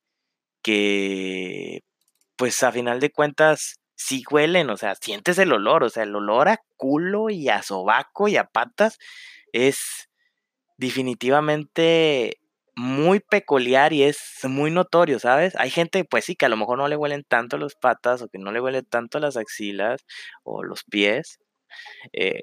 que, 0.63 1.81
pues 2.37 2.63
a 2.63 2.73
final 2.73 3.01
de 3.01 3.11
cuentas, 3.13 3.81
sí 3.97 4.25
huelen, 4.31 4.71
o 4.71 4.77
sea, 4.77 4.95
sientes 4.97 5.39
el 5.39 5.53
olor, 5.53 5.85
o 5.85 5.91
sea, 5.91 6.05
el 6.05 6.15
olor 6.17 6.49
a 6.49 6.61
culo 6.77 7.31
y 7.31 7.49
a 7.49 7.63
sobaco 7.63 8.29
y 8.29 8.37
a 8.37 8.45
patas 8.45 8.99
es 9.53 10.09
definitivamente 10.77 12.42
muy 12.77 13.21
peculiar 13.21 13.93
y 13.93 14.03
es 14.05 14.19
muy 14.45 14.71
notorio, 14.71 15.19
¿sabes? 15.19 15.55
Hay 15.57 15.71
gente, 15.71 16.05
pues 16.05 16.25
sí, 16.25 16.37
que 16.37 16.47
a 16.47 16.49
lo 16.49 16.57
mejor 16.57 16.79
no 16.79 16.89
le 16.89 16.97
huelen 16.97 17.25
tanto 17.29 17.59
las 17.59 17.75
patas 17.75 18.23
o 18.23 18.29
que 18.29 18.39
no 18.39 18.53
le 18.53 18.61
huelen 18.61 18.85
tanto 18.87 19.19
las 19.21 19.37
axilas 19.37 20.05
o 20.45 20.63
los 20.65 20.85
pies. 20.85 21.39
Eh, 22.13 22.41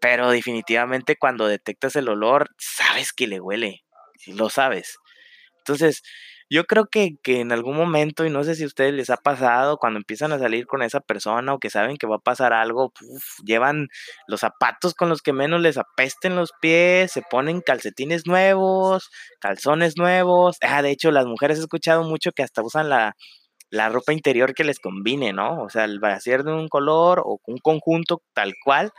pero 0.00 0.30
definitivamente 0.30 1.16
cuando 1.16 1.46
detectas 1.48 1.96
el 1.96 2.08
olor, 2.08 2.50
sabes 2.58 3.12
que 3.12 3.26
le 3.26 3.40
huele, 3.40 3.84
lo 4.28 4.50
sabes. 4.50 4.96
Entonces, 5.58 6.02
yo 6.50 6.64
creo 6.64 6.86
que, 6.86 7.16
que, 7.22 7.40
en 7.40 7.52
algún 7.52 7.76
momento, 7.76 8.24
y 8.24 8.30
no 8.30 8.44
sé 8.44 8.54
si 8.54 8.64
a 8.64 8.66
ustedes 8.66 8.94
les 8.94 9.10
ha 9.10 9.16
pasado, 9.16 9.78
cuando 9.78 9.98
empiezan 9.98 10.32
a 10.32 10.38
salir 10.38 10.66
con 10.66 10.82
esa 10.82 11.00
persona 11.00 11.54
o 11.54 11.58
que 11.58 11.70
saben 11.70 11.96
que 11.96 12.06
va 12.06 12.16
a 12.16 12.18
pasar 12.18 12.52
algo, 12.52 12.92
llevan 13.44 13.88
los 14.26 14.40
zapatos 14.40 14.94
con 14.94 15.08
los 15.08 15.22
que 15.22 15.32
menos 15.32 15.60
les 15.60 15.78
apesten 15.78 16.36
los 16.36 16.52
pies, 16.60 17.12
se 17.12 17.22
ponen 17.22 17.60
calcetines 17.60 18.26
nuevos, 18.26 19.10
calzones 19.40 19.96
nuevos. 19.96 20.56
Ah, 20.62 20.82
de 20.82 20.90
hecho, 20.90 21.10
las 21.10 21.26
mujeres 21.26 21.58
he 21.58 21.62
escuchado 21.62 22.04
mucho 22.04 22.32
que 22.32 22.42
hasta 22.42 22.62
usan 22.62 22.88
la, 22.88 23.16
la 23.70 23.88
ropa 23.88 24.12
interior 24.12 24.54
que 24.54 24.64
les 24.64 24.78
combine, 24.78 25.32
¿no? 25.32 25.62
O 25.62 25.68
sea, 25.70 25.84
el 25.84 25.98
brasier 26.00 26.44
de 26.44 26.52
un 26.52 26.68
color 26.68 27.20
o 27.24 27.40
un 27.46 27.58
conjunto 27.58 28.22
tal 28.32 28.54
cual, 28.64 28.92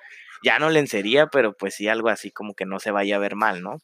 ya 0.43 0.59
no 0.59 0.69
lencería, 0.69 1.27
pero 1.27 1.53
pues 1.53 1.75
sí 1.75 1.87
algo 1.87 2.09
así 2.09 2.31
como 2.31 2.53
que 2.55 2.65
no 2.65 2.79
se 2.79 2.91
vaya 2.91 3.15
a 3.15 3.19
ver 3.19 3.35
mal, 3.35 3.61
¿no? 3.61 3.77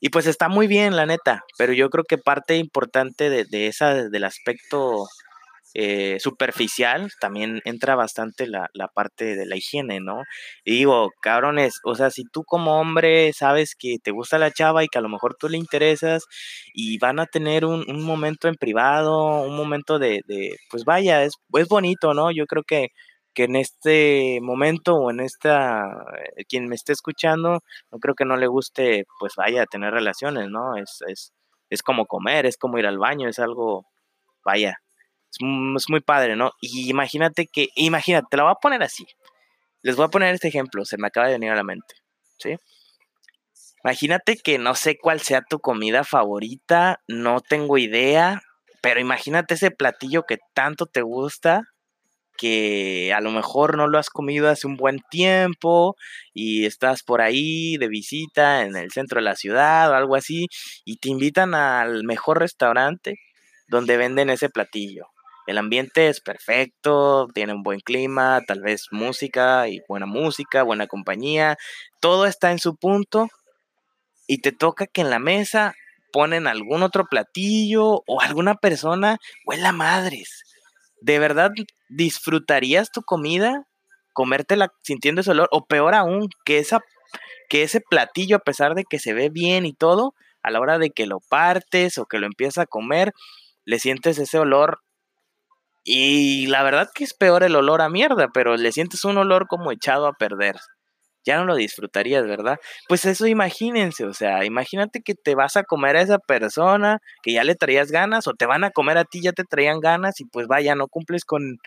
Y 0.00 0.08
pues 0.10 0.26
está 0.26 0.48
muy 0.48 0.66
bien, 0.66 0.96
la 0.96 1.06
neta, 1.06 1.44
pero 1.58 1.72
yo 1.72 1.90
creo 1.90 2.04
que 2.04 2.18
parte 2.18 2.56
importante 2.56 3.30
de, 3.30 3.44
de 3.44 3.66
esa, 3.66 4.08
del 4.08 4.24
aspecto 4.24 5.06
eh, 5.74 6.18
superficial, 6.18 7.10
también 7.20 7.60
entra 7.64 7.94
bastante 7.94 8.48
la, 8.48 8.68
la, 8.74 8.88
parte 8.88 9.36
de 9.36 9.46
la 9.46 9.56
higiene, 9.56 10.00
¿no? 10.00 10.22
Y 10.64 10.78
digo, 10.78 11.10
cabrones, 11.22 11.74
o 11.84 11.94
sea, 11.94 12.10
si 12.10 12.24
tú 12.24 12.42
como 12.44 12.80
hombre 12.80 13.32
sabes 13.32 13.76
que 13.78 13.98
te 14.02 14.10
gusta 14.10 14.38
la 14.38 14.50
chava 14.50 14.82
y 14.82 14.88
que 14.88 14.98
a 14.98 15.02
lo 15.02 15.08
mejor 15.08 15.36
tú 15.38 15.48
le 15.48 15.58
interesas 15.58 16.24
y 16.74 16.98
van 16.98 17.20
a 17.20 17.26
tener 17.26 17.64
un, 17.64 17.84
un 17.88 18.02
momento 18.02 18.48
en 18.48 18.56
privado, 18.56 19.42
un 19.42 19.56
momento 19.56 19.98
de, 20.00 20.22
de, 20.26 20.56
pues 20.70 20.84
vaya, 20.84 21.22
es, 21.24 21.34
es 21.54 21.68
bonito, 21.68 22.14
¿no? 22.14 22.32
Yo 22.32 22.46
creo 22.46 22.64
que 22.64 22.88
que 23.34 23.44
en 23.44 23.56
este 23.56 24.40
momento 24.42 24.96
o 24.96 25.10
en 25.10 25.20
esta, 25.20 25.82
eh, 26.36 26.44
quien 26.48 26.68
me 26.68 26.74
esté 26.74 26.92
escuchando, 26.92 27.62
no 27.90 27.98
creo 27.98 28.14
que 28.14 28.24
no 28.24 28.36
le 28.36 28.46
guste, 28.46 29.06
pues 29.18 29.34
vaya 29.36 29.62
a 29.62 29.66
tener 29.66 29.92
relaciones, 29.92 30.48
¿no? 30.48 30.76
Es, 30.76 31.02
es, 31.06 31.32
es 31.70 31.82
como 31.82 32.06
comer, 32.06 32.46
es 32.46 32.56
como 32.56 32.78
ir 32.78 32.86
al 32.86 32.98
baño, 32.98 33.28
es 33.28 33.38
algo, 33.38 33.86
vaya, 34.44 34.78
es, 35.30 35.38
es, 35.76 35.88
muy 35.88 36.00
padre, 36.00 36.36
¿no? 36.36 36.52
Y 36.60 36.90
imagínate 36.90 37.46
que, 37.46 37.68
imagínate, 37.76 38.26
te 38.30 38.36
la 38.36 38.44
voy 38.44 38.52
a 38.52 38.60
poner 38.60 38.82
así. 38.82 39.06
Les 39.82 39.96
voy 39.96 40.06
a 40.06 40.08
poner 40.10 40.34
este 40.34 40.48
ejemplo, 40.48 40.84
se 40.84 40.98
me 40.98 41.06
acaba 41.06 41.28
de 41.28 41.34
venir 41.34 41.50
a 41.50 41.56
la 41.56 41.64
mente, 41.64 41.94
¿sí? 42.38 42.56
Imagínate 43.82 44.36
que 44.36 44.58
no 44.58 44.74
sé 44.74 44.98
cuál 44.98 45.20
sea 45.20 45.42
tu 45.42 45.60
comida 45.60 46.04
favorita, 46.04 47.00
no 47.08 47.40
tengo 47.40 47.78
idea, 47.78 48.42
pero 48.82 49.00
imagínate 49.00 49.54
ese 49.54 49.70
platillo 49.70 50.24
que 50.24 50.38
tanto 50.54 50.84
te 50.86 51.00
gusta 51.00 51.69
que 52.40 53.12
a 53.12 53.20
lo 53.20 53.30
mejor 53.32 53.76
no 53.76 53.86
lo 53.86 53.98
has 53.98 54.08
comido 54.08 54.48
hace 54.48 54.66
un 54.66 54.78
buen 54.78 55.00
tiempo 55.10 55.94
y 56.32 56.64
estás 56.64 57.02
por 57.02 57.20
ahí 57.20 57.76
de 57.76 57.88
visita 57.88 58.62
en 58.62 58.76
el 58.76 58.90
centro 58.92 59.18
de 59.20 59.24
la 59.24 59.36
ciudad 59.36 59.90
o 59.90 59.94
algo 59.94 60.16
así 60.16 60.46
y 60.86 60.96
te 60.96 61.10
invitan 61.10 61.54
al 61.54 62.02
mejor 62.04 62.38
restaurante 62.38 63.16
donde 63.68 63.98
venden 63.98 64.30
ese 64.30 64.48
platillo. 64.48 65.04
El 65.46 65.58
ambiente 65.58 66.08
es 66.08 66.22
perfecto, 66.22 67.28
tiene 67.34 67.52
un 67.52 67.62
buen 67.62 67.80
clima, 67.80 68.40
tal 68.46 68.62
vez 68.62 68.86
música 68.90 69.68
y 69.68 69.80
buena 69.86 70.06
música, 70.06 70.62
buena 70.62 70.86
compañía, 70.86 71.56
todo 72.00 72.24
está 72.24 72.52
en 72.52 72.58
su 72.58 72.76
punto 72.76 73.28
y 74.26 74.38
te 74.40 74.52
toca 74.52 74.86
que 74.86 75.02
en 75.02 75.10
la 75.10 75.18
mesa 75.18 75.74
ponen 76.10 76.46
algún 76.46 76.82
otro 76.82 77.04
platillo 77.04 78.02
o 78.06 78.20
alguna 78.22 78.54
persona 78.54 79.18
huela 79.44 79.72
madres 79.72 80.44
¿de 81.00 81.18
verdad 81.18 81.50
disfrutarías 81.90 82.90
tu 82.90 83.02
comida? 83.02 83.66
Comértela 84.12 84.68
sintiendo 84.82 85.20
ese 85.20 85.32
olor, 85.32 85.48
o 85.52 85.66
peor 85.66 85.94
aún, 85.94 86.28
que, 86.44 86.58
esa, 86.58 86.80
que 87.48 87.62
ese 87.62 87.80
platillo, 87.80 88.36
a 88.36 88.40
pesar 88.40 88.74
de 88.74 88.84
que 88.88 88.98
se 88.98 89.12
ve 89.12 89.28
bien 89.28 89.66
y 89.66 89.72
todo, 89.74 90.14
a 90.42 90.50
la 90.50 90.60
hora 90.60 90.78
de 90.78 90.90
que 90.90 91.06
lo 91.06 91.20
partes 91.28 91.98
o 91.98 92.06
que 92.06 92.18
lo 92.18 92.26
empiezas 92.26 92.58
a 92.58 92.66
comer, 92.66 93.12
le 93.64 93.78
sientes 93.78 94.18
ese 94.18 94.38
olor. 94.38 94.80
Y 95.84 96.46
la 96.48 96.62
verdad 96.62 96.90
que 96.94 97.04
es 97.04 97.14
peor 97.14 97.42
el 97.42 97.56
olor 97.56 97.82
a 97.82 97.88
mierda, 97.88 98.28
pero 98.32 98.56
le 98.56 98.72
sientes 98.72 99.04
un 99.04 99.18
olor 99.18 99.46
como 99.48 99.72
echado 99.72 100.06
a 100.06 100.12
perder 100.12 100.56
ya 101.24 101.38
no 101.38 101.44
lo 101.44 101.54
disfrutarías, 101.54 102.26
¿verdad? 102.26 102.58
Pues 102.88 103.04
eso 103.04 103.26
imagínense, 103.26 104.04
o 104.04 104.14
sea, 104.14 104.44
imagínate 104.44 105.02
que 105.02 105.14
te 105.14 105.34
vas 105.34 105.56
a 105.56 105.64
comer 105.64 105.96
a 105.96 106.02
esa 106.02 106.18
persona 106.18 106.98
que 107.22 107.32
ya 107.32 107.44
le 107.44 107.54
traías 107.54 107.90
ganas 107.90 108.26
o 108.26 108.34
te 108.34 108.46
van 108.46 108.64
a 108.64 108.70
comer 108.70 108.98
a 108.98 109.04
ti, 109.04 109.20
ya 109.22 109.32
te 109.32 109.44
traían 109.44 109.80
ganas 109.80 110.20
y 110.20 110.24
pues 110.24 110.46
vaya, 110.46 110.74
no 110.74 110.88
cumples 110.88 111.24
con 111.24 111.58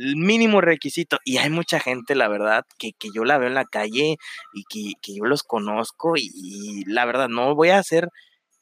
el 0.00 0.16
mínimo 0.16 0.60
requisito. 0.60 1.18
Y 1.24 1.38
hay 1.38 1.50
mucha 1.50 1.78
gente, 1.78 2.14
la 2.14 2.28
verdad, 2.28 2.64
que, 2.78 2.92
que 2.98 3.10
yo 3.14 3.24
la 3.24 3.38
veo 3.38 3.48
en 3.48 3.54
la 3.54 3.66
calle 3.66 4.16
y 4.54 4.64
que, 4.64 4.94
que 5.02 5.14
yo 5.14 5.24
los 5.24 5.42
conozco 5.42 6.14
y, 6.16 6.84
la 6.86 7.04
verdad 7.04 7.28
no 7.28 7.54
voy 7.54 7.70
a 7.70 7.82
ser 7.82 8.08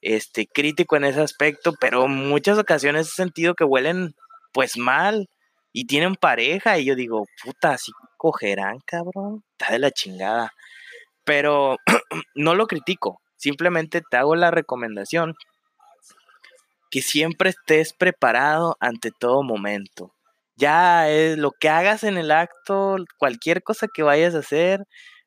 este, 0.01 0.47
crítico 0.47 0.97
en 0.97 1.05
ese 1.05 1.21
aspecto, 1.21 1.75
pero 1.81 2.09
muchas 2.09 2.59
ocasiones 2.59 3.09
he 3.09 3.11
sentido 3.11 3.55
que 3.55 3.65
huelen 3.65 4.15
pues 4.53 4.77
mal 4.77 5.29
y 5.73 5.87
tienen 5.87 6.17
pareja 6.17 6.79
y 6.79 6.87
yo 6.87 6.97
digo, 6.97 7.27
puta, 7.45 7.73
así 7.73 7.93
cogerán, 8.17 8.79
cabrón. 8.85 9.45
Está 9.53 9.73
de 9.73 9.79
la 9.79 9.91
chingada. 9.93 10.53
Pero 11.25 11.77
no 12.35 12.55
lo 12.55 12.67
critico, 12.67 13.21
simplemente 13.37 14.03
te 14.11 14.17
hago 14.17 14.35
la 14.35 14.51
recomendación 14.51 15.35
que 16.91 17.03
siempre 17.03 17.51
estés 17.51 17.93
preparado 17.93 18.77
ante 18.81 19.11
todo 19.11 19.43
momento. 19.43 20.15
Ya 20.59 21.09
es 21.11 21.39
lo 21.39 21.53
que 21.53 21.69
hagas 21.69 22.03
en 22.05 22.19
el 22.19 22.31
acto, 22.33 22.97
cualquier 23.19 23.63
cosa 23.63 23.87
que 23.93 24.03
vayas 24.03 24.35
a 24.35 24.41
hacer, 24.41 24.81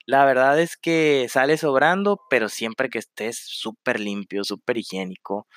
la 0.06 0.26
verdad 0.26 0.60
es 0.60 0.76
que 0.78 1.28
sale 1.30 1.58
sobrando, 1.58 2.20
pero 2.30 2.50
siempre 2.50 2.90
que 2.90 3.00
estés 3.00 3.38
súper 3.46 4.00
limpio, 4.02 4.44
súper 4.44 4.78
higiénico, 4.78 5.48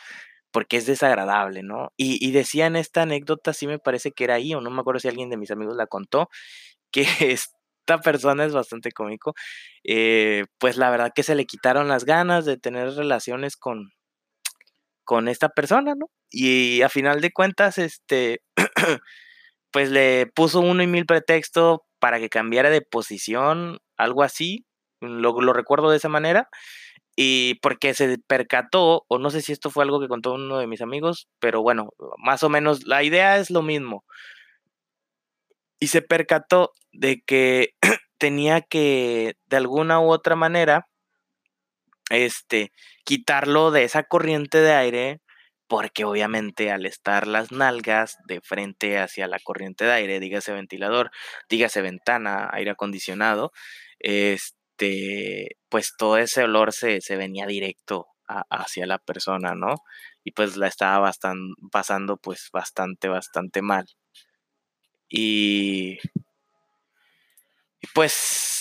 porque 0.53 0.77
es 0.79 0.87
desagradable, 0.87 1.63
¿no? 1.63 1.91
Y, 1.97 2.25
y 2.27 2.33
decían 2.33 2.77
esta 2.77 3.03
anécdota, 3.03 3.53
sí 3.55 3.67
me 3.67 3.79
parece 3.81 4.13
que 4.13 4.25
era 4.25 4.35
ahí, 4.37 4.55
o 4.55 4.61
no 4.61 4.71
me 4.71 4.81
acuerdo 4.81 5.01
si 5.01 5.09
alguien 5.09 5.31
de 5.31 5.37
mis 5.39 5.51
amigos 5.51 5.77
la 5.77 5.87
contó, 5.89 6.29
que 6.93 7.07
esta 7.33 8.01
persona 8.03 8.45
es 8.47 8.53
bastante 8.55 8.93
cómico, 8.93 9.35
eh, 9.85 10.47
pues 10.59 10.77
la 10.79 10.91
verdad 10.91 11.13
que 11.15 11.23
se 11.25 11.35
le 11.37 11.47
quitaron 11.47 11.89
las 11.89 12.05
ganas 12.05 12.45
de 12.47 12.59
tener 12.59 12.91
relaciones 12.95 13.57
con, 13.57 13.91
con 15.05 15.29
esta 15.29 15.49
persona, 15.51 15.95
¿no? 15.95 16.11
Y 16.31 16.83
a 16.83 16.89
final 16.89 17.21
de 17.21 17.31
cuentas, 17.33 17.79
este, 17.79 18.41
pues 19.75 19.91
le 19.91 20.27
puso 20.29 20.61
uno 20.61 20.85
y 20.85 20.87
mil 20.87 21.05
pretexto 21.05 21.85
para 21.99 22.21
que 22.21 22.29
cambiara 22.29 22.71
de 22.71 22.81
posición, 22.81 23.81
algo 23.97 24.23
así, 24.23 24.65
lo, 25.01 25.41
lo 25.41 25.53
recuerdo 25.53 25.91
de 25.91 25.97
esa 25.97 26.09
manera, 26.09 26.49
y 27.17 27.57
porque 27.57 27.93
se 27.93 28.19
percató, 28.25 29.05
o 29.09 29.19
no 29.19 29.31
sé 29.31 29.41
si 29.43 29.51
esto 29.51 29.71
fue 29.71 29.83
algo 29.83 29.99
que 29.99 30.07
contó 30.07 30.35
uno 30.35 30.59
de 30.59 30.69
mis 30.69 30.81
amigos, 30.81 31.27
pero 31.41 31.61
bueno, 31.61 31.89
más 32.19 32.45
o 32.45 32.49
menos 32.49 32.87
la 32.87 33.03
idea 33.03 33.39
es 33.39 33.51
lo 33.51 33.63
mismo. 33.63 34.05
Y 35.81 35.89
se 35.89 36.03
percató 36.03 36.71
de 36.93 37.23
que 37.27 37.71
tenía 38.19 38.61
que 38.61 39.35
de 39.47 39.57
alguna 39.57 39.99
u 39.99 40.13
otra 40.13 40.37
manera 40.37 40.87
este 42.11 42.71
quitarlo 43.05 43.73
de 43.73 43.83
esa 43.83 44.05
corriente 44.05 44.59
de 44.59 44.73
aire 44.73 45.21
porque 45.75 46.05
obviamente 46.05 46.71
al 46.71 46.87
estar 46.87 47.27
las 47.27 47.51
nalgas 47.51 48.19
de 48.29 48.41
frente 48.41 49.01
hacia 49.01 49.27
la 49.27 49.41
corriente 49.41 49.85
de 49.85 49.91
aire, 49.91 50.21
dígase 50.21 50.53
ventilador, 50.53 51.11
dígase 51.49 51.83
ventana, 51.83 52.49
aire 52.53 52.71
acondicionado, 52.71 53.51
este, 53.99 55.57
pues 55.69 55.95
todo 55.99 56.19
ese 56.19 56.45
olor 56.45 56.73
se, 56.73 57.01
se 57.01 57.17
venía 57.17 57.47
directo 57.47 58.07
hacia 58.51 58.87
la 58.87 58.99
persona, 58.99 59.57
¿no? 59.57 59.75
Y 60.23 60.31
pues 60.31 60.57
la 60.57 60.69
estaba 60.69 61.01
bastan, 61.01 61.39
pasando 61.73 62.19
pues 62.19 62.51
bastante, 62.53 63.09
bastante 63.09 63.61
mal. 63.61 63.87
Y, 65.09 65.99
y 67.81 67.87
pues, 67.93 68.54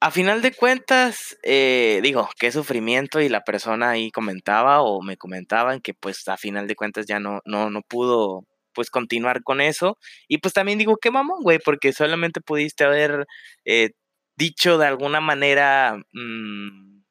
a 0.00 0.10
final 0.12 0.42
de 0.42 0.52
cuentas, 0.52 1.36
eh, 1.42 2.00
digo, 2.02 2.28
qué 2.38 2.52
sufrimiento 2.52 3.20
y 3.20 3.28
la 3.28 3.42
persona 3.42 3.90
ahí 3.90 4.10
comentaba 4.12 4.82
o 4.82 5.02
me 5.02 5.16
comentaban 5.16 5.80
que 5.80 5.94
pues 5.94 6.26
a 6.28 6.36
final 6.36 6.68
de 6.68 6.76
cuentas 6.76 7.06
ya 7.06 7.18
no, 7.20 7.40
no, 7.44 7.70
no 7.70 7.82
pudo 7.82 8.44
pues 8.74 8.90
continuar 8.90 9.42
con 9.42 9.60
eso. 9.60 9.98
Y 10.28 10.38
pues 10.38 10.54
también 10.54 10.78
digo, 10.78 10.98
qué 10.98 11.10
mamón, 11.10 11.42
güey, 11.42 11.58
porque 11.58 11.92
solamente 11.92 12.40
pudiste 12.40 12.84
haber 12.84 13.26
eh, 13.64 13.90
dicho 14.36 14.78
de 14.78 14.86
alguna 14.86 15.20
manera 15.20 15.96
mmm, 16.12 17.02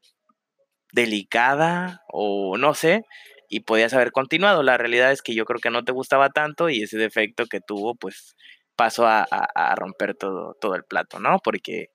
delicada 0.94 2.02
o 2.10 2.58
no 2.58 2.74
sé, 2.74 3.04
y 3.50 3.62
podías 3.62 3.94
haber 3.94 4.12
continuado. 4.12 4.64
La 4.64 4.78
realidad 4.78 5.12
es 5.12 5.22
que 5.22 5.36
yo 5.36 5.46
creo 5.46 5.60
que 5.60 5.70
no 5.70 5.84
te 5.84 5.92
gustaba 5.92 6.30
tanto 6.30 6.70
y 6.70 6.82
ese 6.84 6.98
defecto 6.98 7.46
que 7.48 7.60
tuvo, 7.62 7.96
pues 7.96 8.36
pasó 8.76 9.08
a, 9.08 9.22
a, 9.32 9.46
a 9.56 9.76
romper 9.76 10.16
todo, 10.16 10.56
todo 10.62 10.76
el 10.76 10.84
plato, 10.84 11.20
¿no? 11.20 11.40
Porque, 11.44 11.88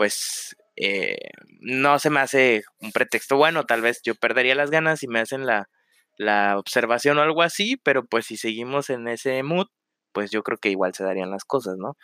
pues, 0.00 0.56
eh, 0.76 1.18
no 1.60 1.98
se 1.98 2.08
me 2.08 2.20
hace 2.20 2.62
un 2.80 2.90
pretexto 2.90 3.36
bueno, 3.36 3.66
tal 3.66 3.82
vez 3.82 4.00
yo 4.02 4.14
perdería 4.14 4.54
las 4.54 4.70
ganas 4.70 5.00
si 5.00 5.08
me 5.08 5.20
hacen 5.20 5.44
la, 5.44 5.68
la 6.16 6.56
observación 6.56 7.18
o 7.18 7.20
algo 7.20 7.42
así, 7.42 7.76
pero 7.76 8.06
pues 8.06 8.24
si 8.24 8.38
seguimos 8.38 8.88
en 8.88 9.08
ese 9.08 9.42
mood, 9.42 9.66
pues 10.12 10.30
yo 10.30 10.42
creo 10.42 10.56
que 10.56 10.70
igual 10.70 10.94
se 10.94 11.04
darían 11.04 11.30
las 11.30 11.44
cosas, 11.44 11.76
¿no? 11.76 11.98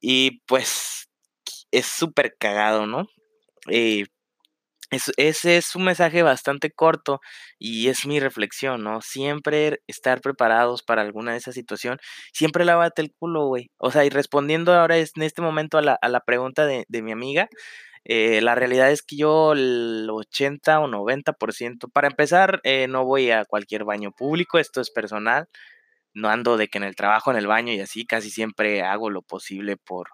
Y 0.00 0.40
pues 0.46 1.08
es 1.72 1.86
súper 1.86 2.36
cagado, 2.38 2.86
¿no? 2.86 3.08
Eh, 3.72 4.04
ese 4.90 5.56
es 5.56 5.74
un 5.74 5.84
mensaje 5.84 6.22
bastante 6.22 6.70
corto 6.70 7.20
y 7.58 7.88
es 7.88 8.06
mi 8.06 8.20
reflexión, 8.20 8.84
¿no? 8.84 9.00
Siempre 9.02 9.80
estar 9.86 10.20
preparados 10.20 10.82
para 10.82 11.02
alguna 11.02 11.32
de 11.32 11.38
esas 11.38 11.54
situaciones. 11.54 12.00
Siempre 12.32 12.64
lávate 12.64 13.02
el 13.02 13.12
culo, 13.12 13.46
güey. 13.46 13.70
O 13.78 13.90
sea, 13.90 14.04
y 14.04 14.10
respondiendo 14.10 14.72
ahora 14.74 14.96
en 14.98 15.22
este 15.22 15.42
momento 15.42 15.78
a 15.78 15.82
la, 15.82 15.98
a 16.00 16.08
la 16.08 16.20
pregunta 16.20 16.66
de, 16.66 16.84
de 16.88 17.02
mi 17.02 17.12
amiga, 17.12 17.48
eh, 18.04 18.40
la 18.40 18.54
realidad 18.54 18.92
es 18.92 19.02
que 19.02 19.16
yo 19.16 19.52
el 19.52 20.08
80 20.10 20.78
o 20.80 20.86
90%, 20.86 21.90
para 21.92 22.06
empezar, 22.08 22.60
eh, 22.62 22.86
no 22.88 23.04
voy 23.04 23.32
a 23.32 23.44
cualquier 23.44 23.84
baño 23.84 24.12
público, 24.12 24.58
esto 24.58 24.80
es 24.80 24.90
personal, 24.92 25.48
no 26.14 26.28
ando 26.30 26.56
de 26.56 26.68
que 26.68 26.78
en 26.78 26.84
el 26.84 26.96
trabajo, 26.96 27.30
en 27.32 27.38
el 27.38 27.48
baño 27.48 27.72
y 27.72 27.80
así, 27.80 28.06
casi 28.06 28.30
siempre 28.30 28.82
hago 28.82 29.10
lo 29.10 29.22
posible 29.22 29.76
por, 29.76 30.10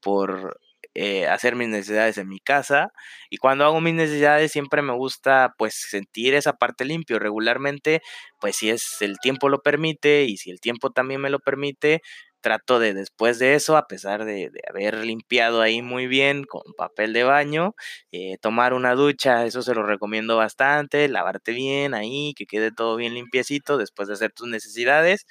por 0.00 0.58
eh, 0.96 1.28
hacer 1.28 1.56
mis 1.56 1.68
necesidades 1.68 2.18
en 2.18 2.28
mi 2.28 2.40
casa 2.40 2.90
y 3.30 3.36
cuando 3.36 3.64
hago 3.64 3.80
mis 3.80 3.94
necesidades 3.94 4.52
siempre 4.52 4.82
me 4.82 4.94
gusta 4.94 5.54
pues 5.58 5.74
sentir 5.74 6.34
esa 6.34 6.54
parte 6.54 6.84
limpio 6.84 7.18
regularmente 7.18 8.00
pues 8.40 8.56
si 8.56 8.70
es 8.70 8.96
el 9.00 9.18
tiempo 9.18 9.48
lo 9.48 9.60
permite 9.60 10.24
y 10.24 10.38
si 10.38 10.50
el 10.50 10.60
tiempo 10.60 10.90
también 10.90 11.20
me 11.20 11.30
lo 11.30 11.38
permite 11.38 12.00
trato 12.46 12.78
de 12.78 12.94
después 12.94 13.40
de 13.40 13.54
eso, 13.54 13.76
a 13.76 13.88
pesar 13.88 14.24
de, 14.24 14.52
haber 14.70 15.04
limpiado 15.04 15.62
ahí 15.62 15.82
muy 15.82 16.06
bien 16.06 16.44
con 16.44 16.62
papel 16.76 17.12
de 17.12 17.24
baño, 17.24 17.74
eh, 18.12 18.36
tomar 18.40 18.72
una 18.72 18.94
ducha, 18.94 19.44
eso 19.46 19.62
se 19.62 19.74
lo 19.74 19.82
recomiendo 19.84 20.36
bastante, 20.36 21.08
lavarte 21.08 21.50
bien 21.50 21.92
ahí, 21.92 22.34
que 22.36 22.46
quede 22.46 22.70
todo 22.70 22.94
bien 22.94 23.14
limpiecito 23.14 23.78
después 23.78 24.06
de 24.06 24.14
hacer 24.14 24.30
tus 24.32 24.46
necesidades. 24.46 25.26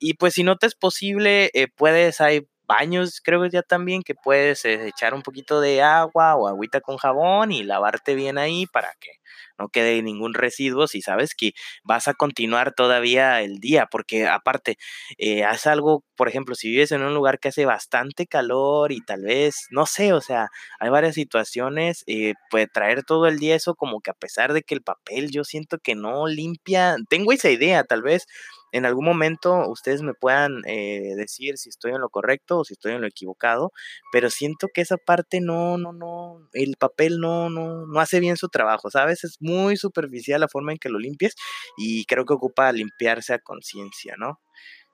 Y 0.00 0.14
pues 0.14 0.34
si 0.34 0.42
no 0.44 0.56
te 0.58 0.66
es 0.66 0.74
posible, 0.74 1.50
eh, 1.54 1.68
puedes, 1.74 2.20
hay 2.20 2.46
baños, 2.70 3.20
creo 3.22 3.42
que 3.42 3.50
ya 3.50 3.62
también, 3.62 4.02
que 4.02 4.14
puedes 4.14 4.64
eh, 4.64 4.86
echar 4.88 5.14
un 5.14 5.22
poquito 5.22 5.60
de 5.60 5.82
agua 5.82 6.36
o 6.36 6.46
agüita 6.48 6.80
con 6.80 6.96
jabón 6.98 7.50
y 7.52 7.64
lavarte 7.64 8.14
bien 8.14 8.38
ahí 8.38 8.66
para 8.66 8.90
que 9.00 9.10
no 9.58 9.68
quede 9.68 10.02
ningún 10.02 10.34
residuo 10.34 10.86
si 10.86 11.02
sabes 11.02 11.34
que 11.34 11.52
vas 11.84 12.08
a 12.08 12.14
continuar 12.14 12.72
todavía 12.74 13.42
el 13.42 13.58
día, 13.58 13.86
porque 13.90 14.26
aparte, 14.26 14.76
eh, 15.18 15.44
haz 15.44 15.66
algo, 15.66 16.04
por 16.16 16.28
ejemplo, 16.28 16.54
si 16.54 16.68
vives 16.70 16.92
en 16.92 17.02
un 17.02 17.14
lugar 17.14 17.38
que 17.40 17.48
hace 17.48 17.66
bastante 17.66 18.26
calor 18.26 18.92
y 18.92 19.00
tal 19.04 19.22
vez, 19.22 19.66
no 19.70 19.86
sé, 19.86 20.12
o 20.12 20.20
sea, 20.20 20.48
hay 20.78 20.90
varias 20.90 21.14
situaciones, 21.14 22.04
eh, 22.06 22.34
puede 22.50 22.66
traer 22.68 23.02
todo 23.04 23.26
el 23.26 23.38
día 23.38 23.54
eso 23.56 23.74
como 23.74 24.00
que 24.00 24.10
a 24.10 24.14
pesar 24.14 24.52
de 24.52 24.62
que 24.62 24.74
el 24.74 24.82
papel 24.82 25.30
yo 25.30 25.44
siento 25.44 25.78
que 25.78 25.94
no 25.94 26.26
limpia, 26.26 26.96
tengo 27.08 27.32
esa 27.32 27.50
idea, 27.50 27.84
tal 27.84 28.02
vez 28.02 28.26
en 28.72 28.86
algún 28.86 29.04
momento 29.04 29.68
ustedes 29.68 30.02
me 30.02 30.14
puedan 30.14 30.62
eh, 30.66 31.14
decir 31.16 31.58
si 31.58 31.68
estoy 31.68 31.92
en 31.92 32.00
lo 32.00 32.08
correcto 32.08 32.58
o 32.58 32.64
si 32.64 32.74
estoy 32.74 32.92
en 32.92 33.00
lo 33.00 33.06
equivocado, 33.06 33.72
pero 34.12 34.30
siento 34.30 34.68
que 34.72 34.80
esa 34.82 34.96
parte 34.96 35.40
no, 35.40 35.78
no, 35.78 35.92
no, 35.92 36.48
el 36.52 36.76
papel 36.78 37.18
no, 37.20 37.50
no, 37.50 37.86
no 37.86 38.00
hace 38.00 38.20
bien 38.20 38.36
su 38.36 38.48
trabajo, 38.48 38.90
¿sabes? 38.90 39.24
Es 39.24 39.36
muy 39.40 39.76
superficial 39.76 40.40
la 40.40 40.48
forma 40.48 40.72
en 40.72 40.78
que 40.78 40.88
lo 40.88 40.98
limpies 40.98 41.34
y 41.76 42.04
creo 42.04 42.24
que 42.24 42.34
ocupa 42.34 42.72
limpiarse 42.72 43.34
a 43.34 43.38
conciencia, 43.38 44.14
¿no? 44.18 44.40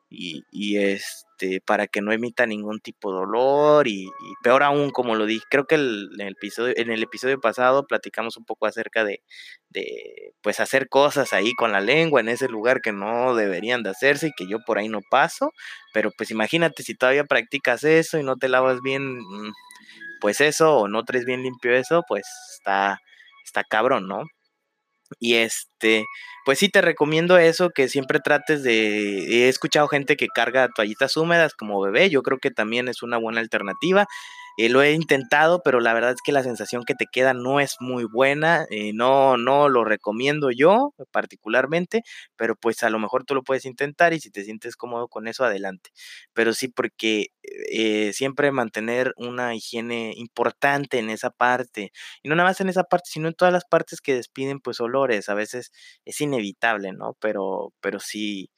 Y, 0.09 0.77
este, 0.79 1.61
para 1.61 1.89
que 1.89 2.01
no 2.01 2.13
emita 2.13 2.47
ningún 2.47 2.81
tipo 2.81 3.11
de 3.11 3.19
dolor 3.19 3.89
y, 3.89 4.09
peor 4.43 4.63
aún, 4.63 4.91
como 4.91 5.17
lo 5.17 5.27
dije, 5.27 5.45
creo 5.51 5.67
que 5.67 5.75
en, 5.75 6.21
el 6.21 6.33
episodio, 6.33 6.75
en 6.77 6.91
el 6.93 7.03
episodio 7.03 7.41
pasado 7.41 7.87
platicamos 7.87 8.37
un 8.37 8.45
poco 8.45 8.67
acerca 8.67 9.05
de, 9.05 9.23
de, 9.71 10.33
pues, 10.43 10.61
hacer 10.61 10.89
cosas 10.89 11.33
ahí 11.33 11.53
con 11.55 11.73
la 11.73 11.81
lengua 11.81 12.21
en 12.21 12.29
ese 12.29 12.49
lugar 12.49 12.81
que 12.83 12.93
no 12.93 13.35
deberían 13.35 13.83
de 13.83 13.91
hacerse 13.91 14.29
y 14.29 14.33
que 14.37 14.47
yo 14.49 14.59
por 14.65 14.79
ahí 14.79 14.89
no 14.89 15.01
paso, 15.11 15.51
pero 15.93 16.11
pues 16.17 16.31
imagínate 16.31 16.83
si 16.83 16.95
todavía 16.95 17.25
practicas 17.25 17.85
eso 17.85 18.19
y 18.19 18.23
no 18.23 18.37
te 18.37 18.49
lavas 18.49 18.81
bien, 18.83 19.19
mm, 19.19 19.53
pues 20.21 20.41
eso, 20.41 20.77
o 20.79 20.89
no 20.89 21.05
traes 21.05 21.25
bien 21.25 21.43
limpio 21.43 21.75
eso, 21.75 22.05
pues 22.09 22.27
está, 22.55 23.01
está 23.45 23.65
cabrón, 23.65 24.09
¿no? 24.09 24.25
Y 25.21 25.35
este, 25.35 25.67
pues 26.45 26.59
sí 26.59 26.69
te 26.69 26.81
recomiendo 26.81 27.39
eso, 27.39 27.71
que 27.71 27.89
siempre 27.89 28.21
trates 28.21 28.63
de... 28.63 29.45
He 29.45 29.49
escuchado 29.49 29.89
gente 29.89 30.17
que 30.17 30.29
carga 30.29 30.69
toallitas 30.75 31.17
húmedas 31.17 31.55
como 31.55 31.81
bebé, 31.81 32.11
yo 32.11 32.23
creo 32.23 32.39
que 32.39 32.51
también 32.51 32.89
es 32.89 33.03
una 33.03 33.19
buena 33.19 33.41
alternativa. 33.41 34.07
Eh, 34.59 34.71
lo 34.71 34.83
he 34.83 34.93
intentado, 34.93 35.61
pero 35.63 35.81
la 35.81 35.93
verdad 35.93 36.13
es 36.13 36.23
que 36.25 36.33
la 36.33 36.43
sensación 36.43 36.85
que 36.85 36.95
te 36.95 37.05
queda 37.07 37.35
no 37.35 37.61
es 37.61 37.77
muy 37.79 38.05
buena. 38.05 38.65
Eh, 38.71 38.93
no, 38.95 39.37
no 39.37 39.69
lo 39.69 39.85
recomiendo 39.85 40.51
yo 40.51 40.95
particularmente, 41.11 42.03
pero 42.37 42.57
pues 42.57 42.83
a 42.83 42.89
lo 42.91 42.99
mejor 42.99 43.25
tú 43.25 43.35
lo 43.35 43.43
puedes 43.43 43.67
intentar 43.67 44.15
y 44.15 44.21
si 44.21 44.31
te 44.31 44.45
sientes 44.45 44.77
cómodo 44.77 45.09
con 45.09 45.29
eso, 45.29 45.45
adelante. 45.45 45.91
Pero 46.33 46.55
sí, 46.55 46.69
porque 46.69 47.27
eh, 47.71 48.13
siempre 48.15 48.51
mantener 48.51 49.13
una 49.17 49.55
higiene 49.55 50.13
importante 50.17 50.99
en 50.99 51.11
esa 51.11 51.31
parte. 51.31 51.93
Y 52.23 52.29
no 52.29 52.35
nada 52.35 52.49
más 52.49 52.61
en 52.61 52.71
esa 52.71 52.85
parte, 52.85 53.11
sino 53.11 53.29
en 53.29 53.35
todas 53.35 53.53
las 53.53 53.65
partes 53.67 54.01
que 54.01 54.15
despiden 54.15 54.61
pues 54.61 54.81
olores. 54.81 55.29
A 55.29 55.35
veces 55.35 55.66
es 56.05 56.21
inevitable, 56.21 56.93
¿no? 56.93 57.17
Pero, 57.21 57.73
pero 57.81 58.01
sí, 58.01 58.51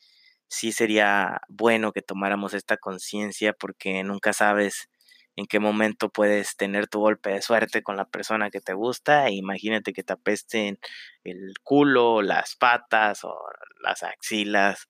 sí 0.49 0.73
sería 0.73 1.40
bueno 1.49 1.92
que 1.92 2.03
tomáramos 2.03 2.55
esta 2.55 2.77
conciencia 2.79 3.53
porque 3.53 4.03
nunca 4.05 4.33
sabes 4.33 4.88
en 5.37 5.47
qué 5.47 5.61
momento 5.61 6.11
puedes 6.11 6.57
tener 6.57 6.88
tu 6.88 7.01
golpe 7.01 7.31
de 7.31 7.42
suerte 7.42 7.83
con 7.83 7.97
la 7.97 8.07
persona 8.07 8.51
que 8.51 8.61
te 8.61 8.75
gusta. 8.75 9.31
Imagínate 9.31 9.92
que 9.92 10.03
te 10.03 10.12
apesten 10.14 10.79
el 11.25 11.55
culo, 11.62 12.23
las 12.23 12.57
patas 12.57 13.25
o 13.25 13.37
las 13.83 14.03
axilas 14.03 14.88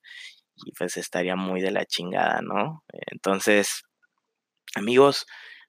y 0.64 0.72
pues 0.72 0.96
estaría 0.96 1.36
muy 1.36 1.60
de 1.60 1.70
la 1.70 1.84
chingada, 1.84 2.40
¿no? 2.42 2.82
Entonces, 3.12 3.82
amigos, 4.74 5.26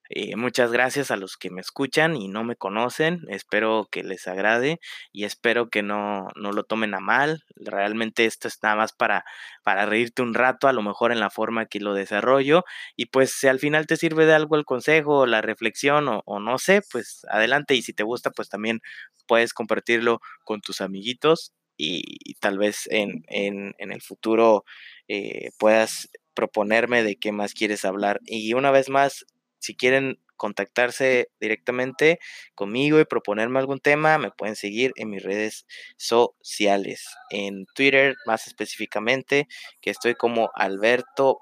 eh, 0.10 0.36
muchas 0.36 0.72
gracias 0.72 1.12
a 1.12 1.18
los 1.18 1.38
que 1.38 1.52
me 1.52 1.62
escuchan 1.62 2.16
y 2.16 2.28
no 2.30 2.44
me 2.44 2.56
conocen. 2.56 3.22
Espero 3.30 3.88
que 3.92 4.04
les 4.04 4.28
agrade 4.28 4.80
y 5.12 5.26
espero 5.26 5.70
que 5.70 5.84
no, 5.84 6.30
no 6.36 6.52
lo 6.52 6.64
tomen 6.64 6.96
a 6.96 7.00
mal. 7.00 7.44
Realmente 7.56 8.26
esto 8.26 8.48
es 8.48 8.58
nada 8.64 8.76
más 8.76 8.92
para, 8.92 9.24
para 9.64 9.86
reírte 9.86 10.24
un 10.24 10.34
rato, 10.34 10.68
a 10.68 10.74
lo 10.74 10.82
mejor 10.82 11.12
en 11.12 11.20
la 11.20 11.30
forma 11.30 11.68
que 11.68 11.80
lo 11.80 11.94
desarrollo. 11.94 12.64
Y 12.96 13.06
pues 13.08 13.32
si 13.34 13.48
al 13.48 13.60
final 13.60 13.86
te 13.86 13.98
sirve 13.98 14.26
de 14.26 14.34
algo 14.34 14.56
el 14.56 14.66
consejo, 14.66 15.28
la 15.28 15.42
reflexión 15.42 16.08
o, 16.26 16.40
no 16.40 16.58
sé, 16.58 16.82
pues 16.92 17.22
adelante. 17.30 17.76
Y 17.76 17.84
si 17.84 17.94
te 17.94 18.04
gusta, 18.04 18.32
pues 18.32 18.50
también 18.50 18.82
puedes 19.28 19.54
compartirlo 19.54 20.22
con 20.44 20.62
tus 20.62 20.82
amiguitos 20.82 21.54
y, 21.78 22.34
tal 22.40 22.58
vez 22.58 22.88
en, 22.92 23.24
en, 23.28 23.74
en 23.78 23.92
el 23.92 24.02
futuro 24.02 24.66
eh, 25.08 25.52
puedas 25.60 26.10
proponerme 26.34 27.04
de 27.04 27.16
qué 27.18 27.32
más 27.32 27.54
quieres 27.54 27.86
hablar. 27.86 28.20
Y 28.26 28.54
una 28.54 28.72
vez 28.72 28.90
más, 28.90 29.26
si 29.60 29.76
quieren 29.76 30.20
contactarse 30.40 31.30
directamente 31.40 32.20
conmigo 32.56 33.00
y 33.00 33.06
proponerme 33.06 33.60
algún 33.60 33.80
tema, 33.80 34.18
me 34.18 34.32
pueden 34.32 34.56
seguir 34.56 34.94
en 34.96 35.10
mis 35.10 35.22
redes 35.22 35.66
sociales. 35.98 37.06
En 37.30 37.66
Twitter, 37.76 38.16
más 38.26 38.48
específicamente, 38.48 39.48
que 39.82 39.92
estoy 39.92 40.16
como 40.16 40.50
Alberto 40.56 41.40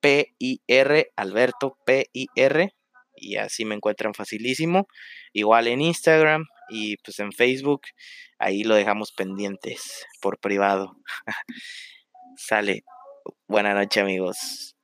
PIR, 0.00 1.10
Alberto 1.16 1.78
PIR, 1.84 2.74
y 3.16 3.36
así 3.36 3.64
me 3.64 3.74
encuentran 3.74 4.14
facilísimo. 4.14 4.86
Igual 5.32 5.66
en 5.66 5.80
Instagram 5.80 6.44
y 6.68 6.98
pues 6.98 7.18
en 7.18 7.32
Facebook, 7.32 7.82
ahí 8.38 8.62
lo 8.62 8.74
dejamos 8.74 9.12
pendientes 9.12 10.06
por 10.20 10.38
privado. 10.38 10.96
Sale. 12.36 12.84
Buenas 13.48 13.74
noches 13.74 14.02
amigos. 14.02 14.75